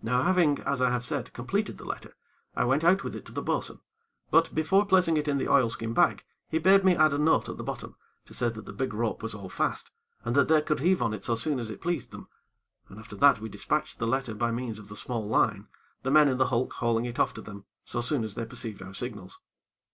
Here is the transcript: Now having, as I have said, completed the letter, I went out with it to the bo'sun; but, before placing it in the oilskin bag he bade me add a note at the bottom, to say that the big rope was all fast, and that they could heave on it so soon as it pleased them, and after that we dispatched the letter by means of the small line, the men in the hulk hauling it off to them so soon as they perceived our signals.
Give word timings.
Now 0.00 0.22
having, 0.22 0.60
as 0.60 0.80
I 0.80 0.88
have 0.88 1.04
said, 1.04 1.30
completed 1.34 1.76
the 1.76 1.84
letter, 1.84 2.16
I 2.56 2.64
went 2.64 2.84
out 2.84 3.04
with 3.04 3.14
it 3.14 3.26
to 3.26 3.32
the 3.32 3.42
bo'sun; 3.42 3.80
but, 4.30 4.54
before 4.54 4.86
placing 4.86 5.18
it 5.18 5.28
in 5.28 5.36
the 5.36 5.46
oilskin 5.46 5.92
bag 5.92 6.24
he 6.48 6.56
bade 6.58 6.86
me 6.86 6.96
add 6.96 7.12
a 7.12 7.18
note 7.18 7.50
at 7.50 7.58
the 7.58 7.62
bottom, 7.64 7.94
to 8.24 8.32
say 8.32 8.48
that 8.48 8.64
the 8.64 8.72
big 8.72 8.94
rope 8.94 9.22
was 9.22 9.34
all 9.34 9.50
fast, 9.50 9.90
and 10.24 10.34
that 10.36 10.48
they 10.48 10.62
could 10.62 10.80
heave 10.80 11.02
on 11.02 11.12
it 11.12 11.22
so 11.22 11.34
soon 11.34 11.58
as 11.58 11.68
it 11.68 11.82
pleased 11.82 12.12
them, 12.12 12.28
and 12.88 12.98
after 12.98 13.14
that 13.16 13.40
we 13.40 13.50
dispatched 13.50 13.98
the 13.98 14.06
letter 14.06 14.32
by 14.32 14.50
means 14.50 14.78
of 14.78 14.88
the 14.88 14.96
small 14.96 15.28
line, 15.28 15.68
the 16.02 16.10
men 16.10 16.28
in 16.28 16.38
the 16.38 16.46
hulk 16.48 16.72
hauling 16.72 17.04
it 17.04 17.18
off 17.18 17.34
to 17.34 17.42
them 17.42 17.66
so 17.84 18.00
soon 18.00 18.24
as 18.24 18.36
they 18.36 18.46
perceived 18.46 18.80
our 18.80 18.94
signals. 18.94 19.42